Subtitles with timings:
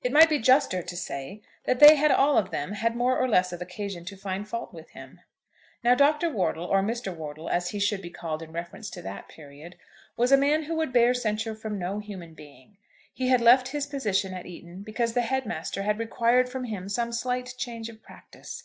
[0.00, 3.26] It might be juster to say that they had all of them had more or
[3.28, 5.18] less of occasion to find fault with him.
[5.82, 6.30] Now Dr.
[6.30, 7.12] Wortle, or Mr.
[7.12, 9.74] Wortle, as he should be called in reference to that period,
[10.16, 12.76] was a man who would bear censure from no human being.
[13.12, 16.88] He had left his position at Eton because the Head master had required from him
[16.88, 18.62] some slight change of practice.